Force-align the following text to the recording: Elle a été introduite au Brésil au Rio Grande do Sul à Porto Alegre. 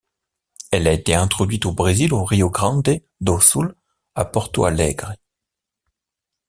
Elle 0.71 0.87
a 0.87 0.93
été 0.93 1.13
introduite 1.13 1.67
au 1.67 1.73
Brésil 1.73 2.11
au 2.15 2.23
Rio 2.25 2.49
Grande 2.49 2.89
do 3.19 3.39
Sul 3.39 3.75
à 4.15 4.25
Porto 4.25 4.65
Alegre. 4.65 5.13